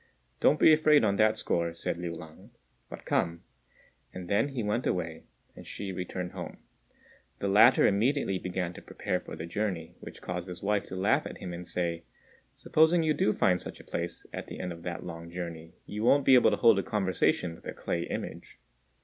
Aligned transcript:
"Don't 0.39 0.59
be 0.59 0.73
afraid 0.73 1.03
on 1.03 1.17
that 1.17 1.37
score," 1.37 1.73
said 1.75 1.97
Liu 1.99 2.11
lang, 2.13 2.49
"but 2.89 3.05
come;" 3.05 3.43
and 4.11 4.27
then 4.27 4.49
he 4.49 4.63
went 4.63 4.87
away, 4.87 5.25
and 5.55 5.63
Hsü 5.63 5.95
returned 5.95 6.31
home. 6.31 6.57
The 7.37 7.47
latter 7.47 7.85
immediately 7.85 8.39
began 8.39 8.73
to 8.73 8.81
prepare 8.81 9.19
for 9.19 9.35
the 9.35 9.45
journey, 9.45 9.93
which 9.99 10.19
caused 10.23 10.47
his 10.47 10.63
wife 10.63 10.87
to 10.87 10.95
laugh 10.95 11.27
at 11.27 11.37
him 11.37 11.53
and 11.53 11.67
say, 11.67 12.03
"Supposing 12.55 13.03
you 13.03 13.13
do 13.13 13.31
find 13.31 13.61
such 13.61 13.79
a 13.79 13.83
place 13.83 14.25
at 14.33 14.47
the 14.47 14.59
end 14.59 14.71
of 14.73 14.81
that 14.81 15.05
long 15.05 15.29
journey, 15.29 15.75
you 15.85 16.03
won't 16.03 16.25
be 16.25 16.33
able 16.33 16.49
to 16.49 16.57
hold 16.57 16.79
a 16.79 16.81
conversation 16.83 17.53
with 17.53 17.67
a 17.67 17.71
clay 17.73 18.01
image." 18.07 18.57